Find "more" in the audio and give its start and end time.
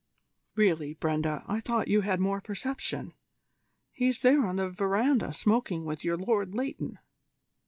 2.19-2.41